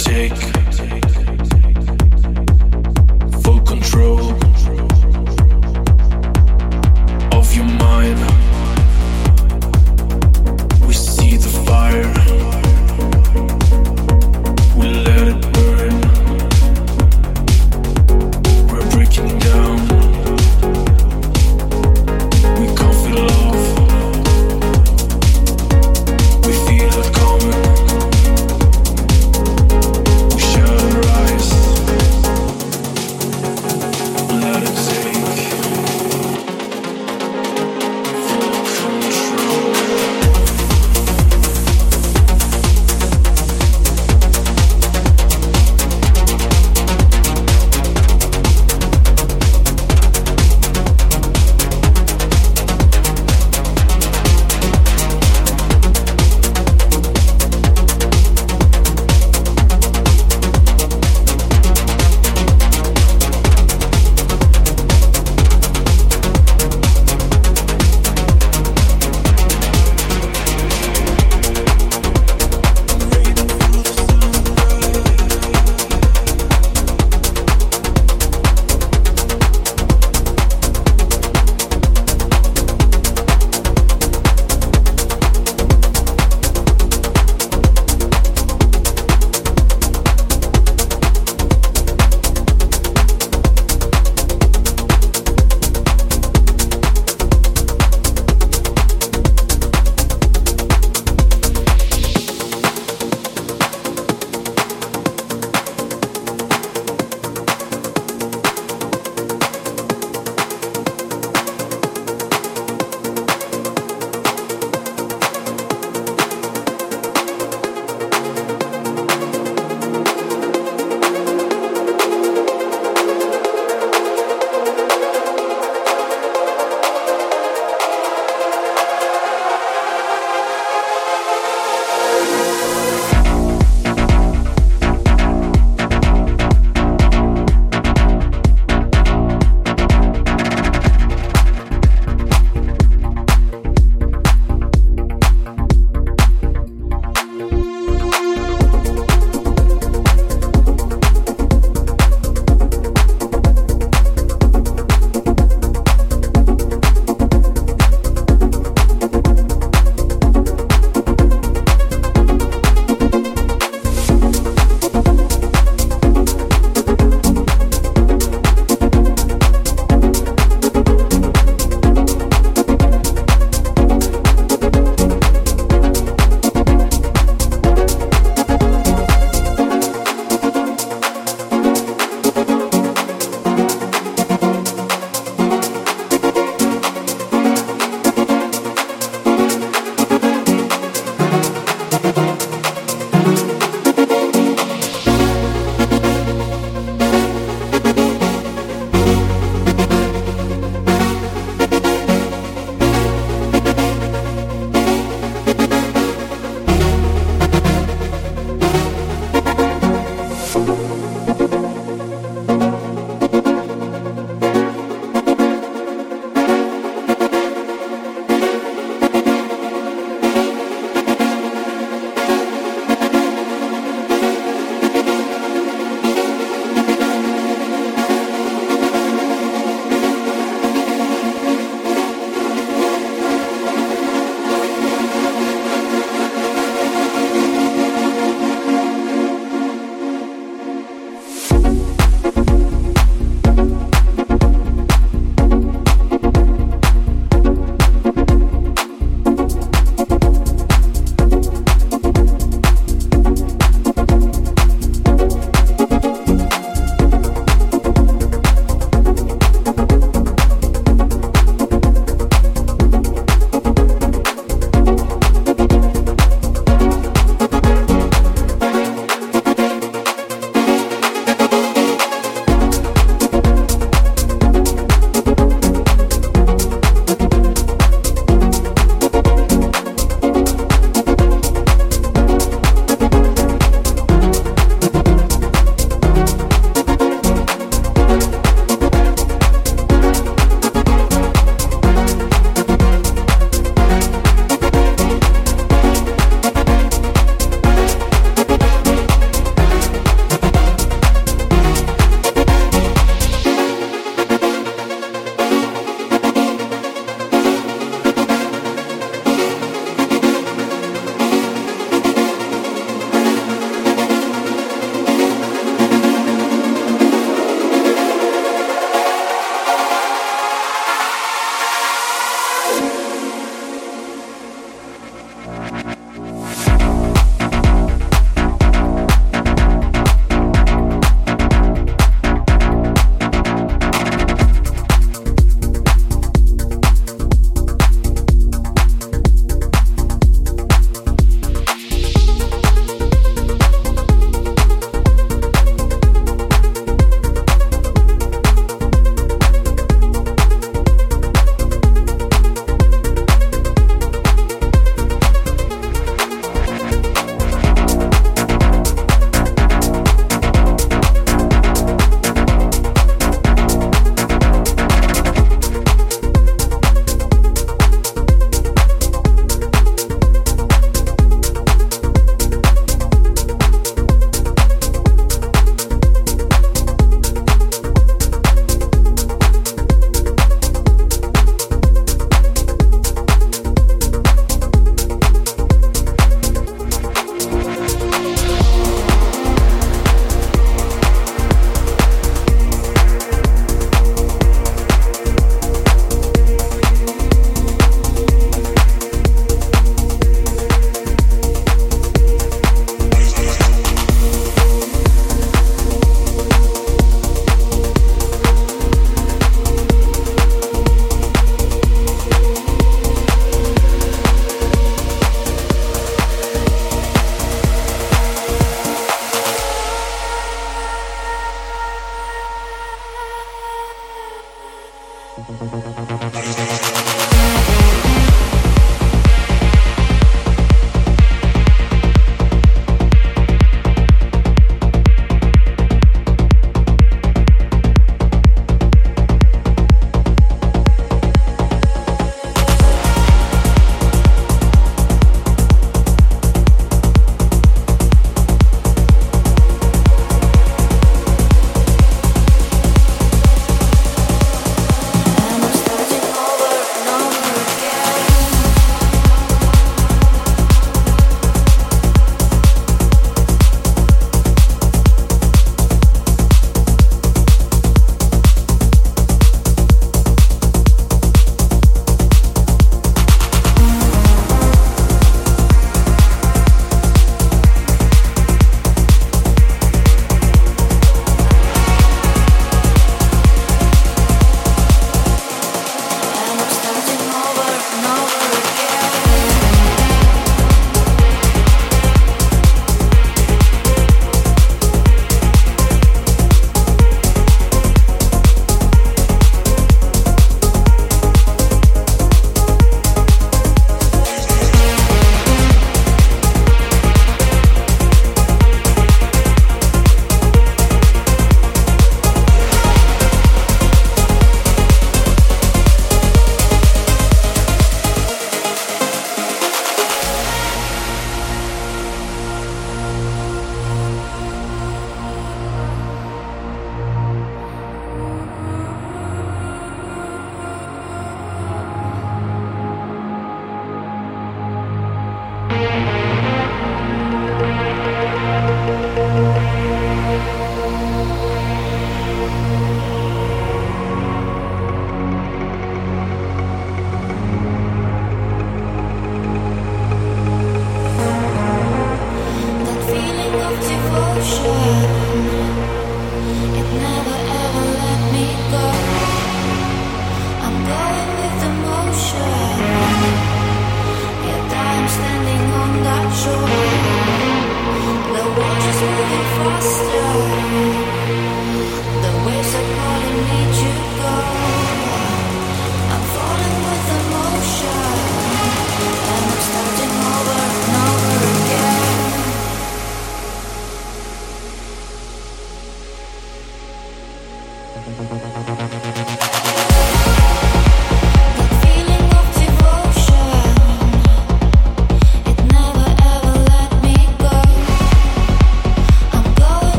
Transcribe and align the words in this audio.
take 0.00 0.59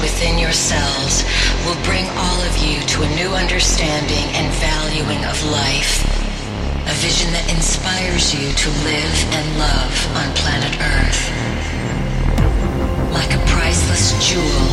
within 0.00 0.38
yourselves 0.38 1.24
will 1.66 1.76
bring 1.84 2.06
all 2.16 2.40
of 2.40 2.56
you 2.56 2.80
to 2.88 3.02
a 3.02 3.14
new 3.14 3.28
understanding 3.36 4.24
and 4.32 4.48
valuing 4.54 5.22
of 5.26 5.36
life. 5.52 6.00
A 6.88 6.94
vision 7.04 7.28
that 7.36 7.44
inspires 7.52 8.32
you 8.32 8.48
to 8.56 8.68
live 8.88 9.18
and 9.36 9.46
love 9.60 9.94
on 10.16 10.32
planet 10.40 10.72
Earth. 10.80 11.20
Like 13.12 13.34
a 13.36 13.42
priceless 13.44 14.16
jewel 14.24 14.66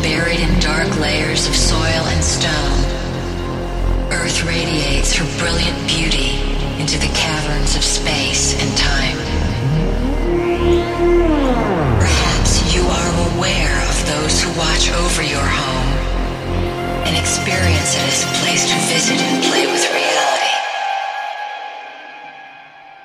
buried 0.00 0.40
in 0.40 0.60
dark 0.60 0.88
layers 0.98 1.46
of 1.46 1.54
soil 1.54 2.04
and 2.08 2.24
stone, 2.24 2.80
Earth 4.16 4.44
radiates 4.44 5.12
her 5.12 5.26
brilliant 5.36 5.76
beauty 5.84 6.40
into 6.80 6.96
the 6.98 7.12
caverns 7.12 7.76
of 7.76 7.84
space 7.84 8.56
and 8.62 8.70
time. 8.78 9.18
Watch 14.56 14.90
over 14.90 15.22
your 15.22 15.44
home 15.44 15.92
and 17.04 17.16
experience 17.16 17.94
it 17.94 18.08
as 18.08 18.24
a 18.24 18.32
place 18.40 18.64
to 18.64 18.76
visit 18.88 19.20
and 19.20 19.44
play 19.44 19.66
with 19.66 19.84
reality. 19.92 20.54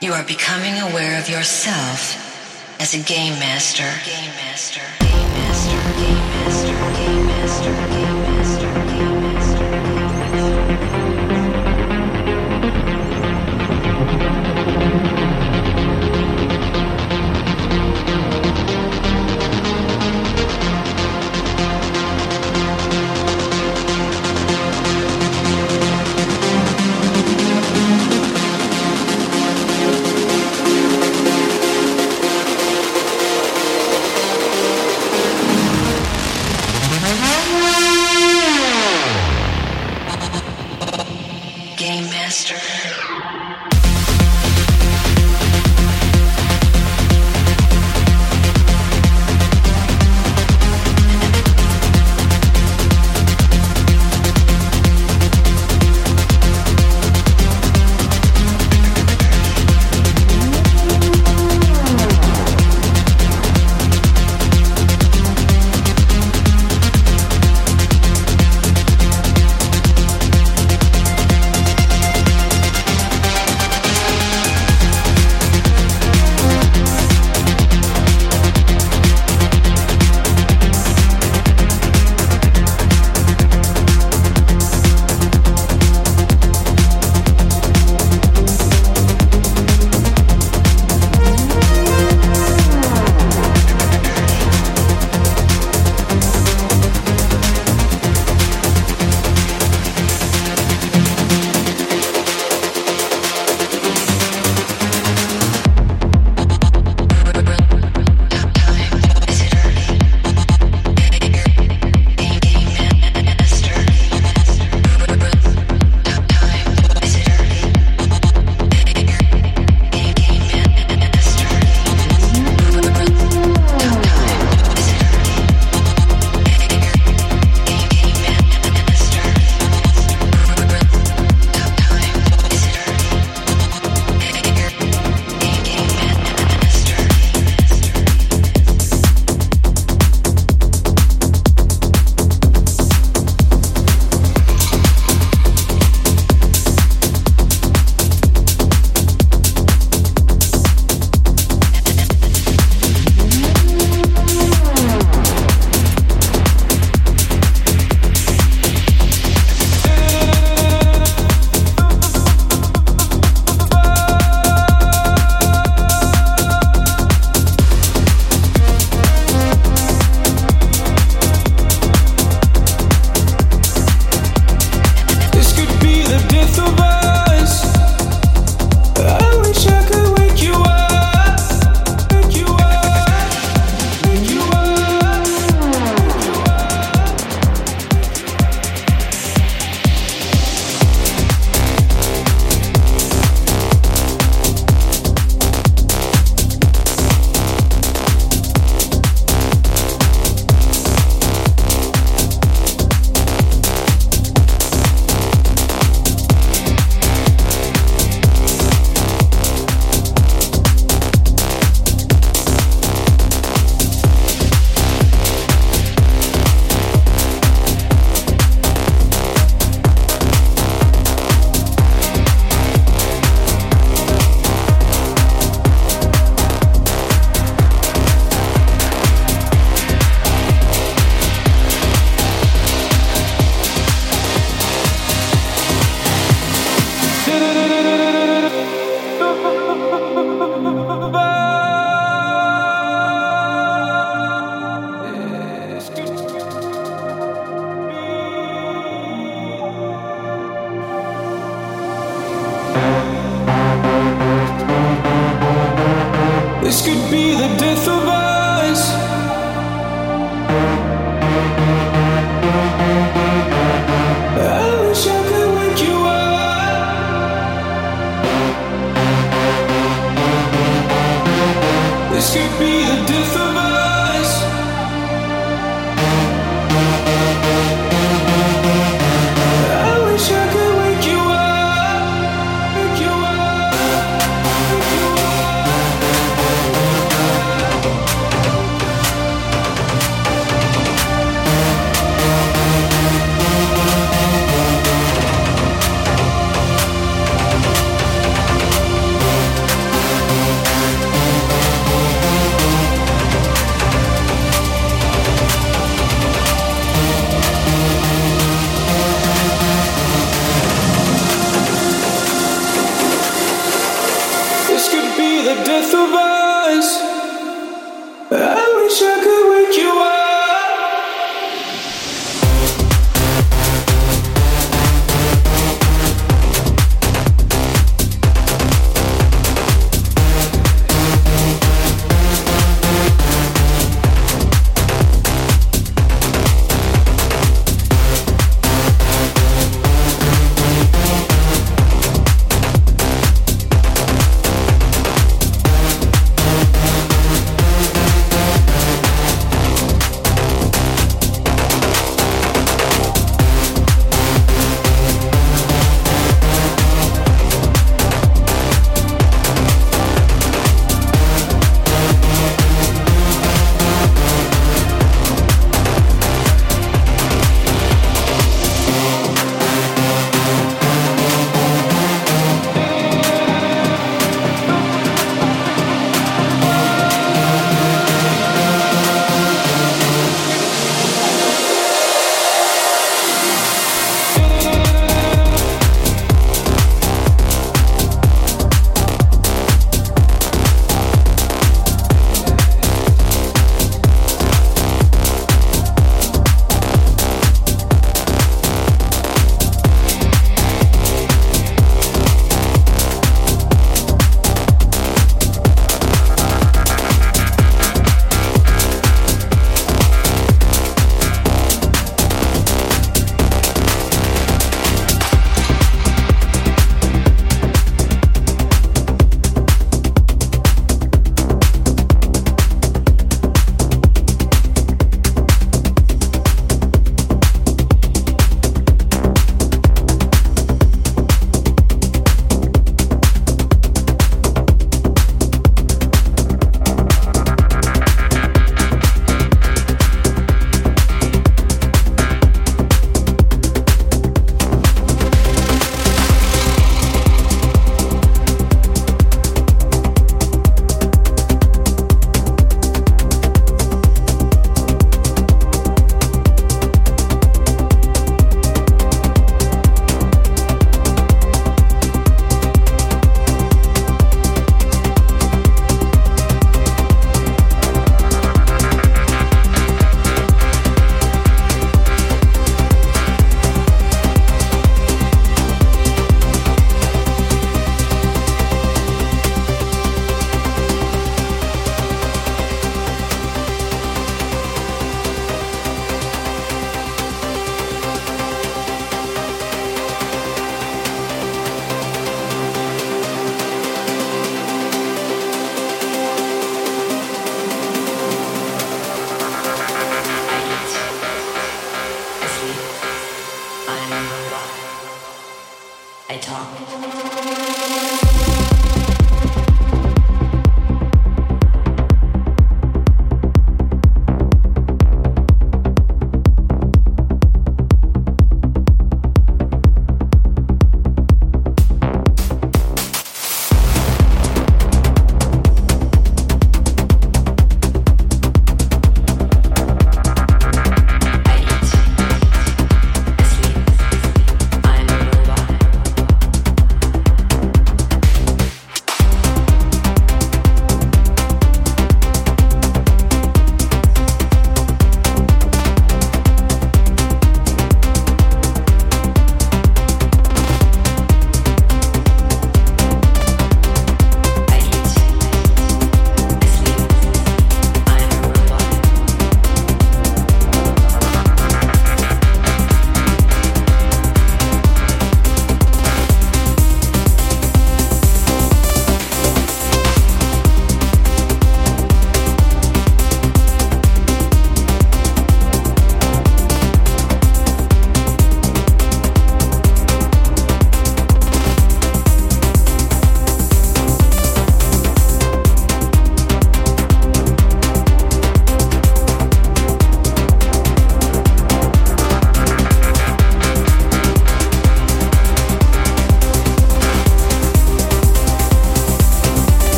You 0.00 0.12
are 0.12 0.24
becoming 0.24 0.78
aware 0.90 1.18
of 1.18 1.28
yourself 1.28 2.80
as 2.80 2.94
a 2.94 3.02
game 3.02 3.38
master. 3.40 3.90
Game 4.04 4.30
master. 4.36 5.11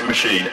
Machine. 0.00 0.51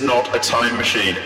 Not 0.00 0.34
a 0.34 0.38
time 0.38 0.76
machine. 0.76 1.16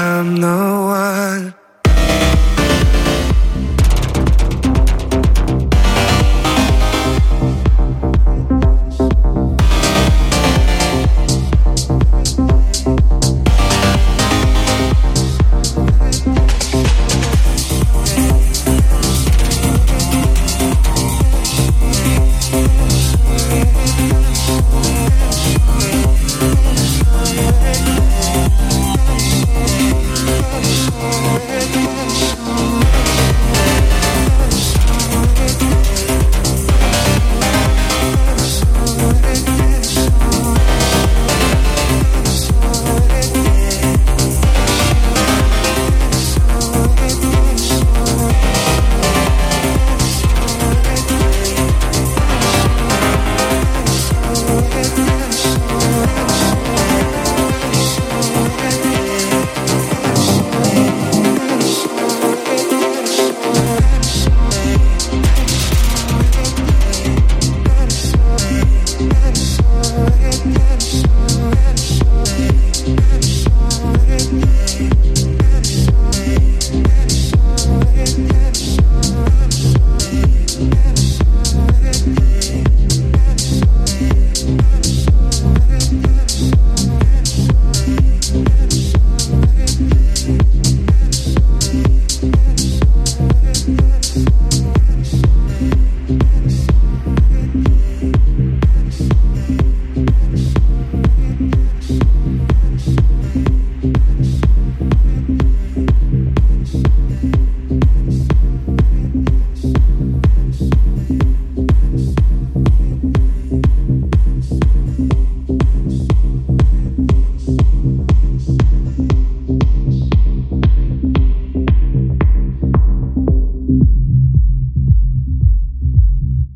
I'm 0.00 0.36
the 0.36 0.46
one. 0.46 1.69